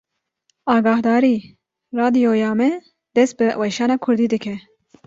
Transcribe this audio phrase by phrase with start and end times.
[0.75, 1.35] Agahdarî!
[1.99, 2.71] Radyoya me
[3.15, 4.55] dest bi weşana Kurdî dike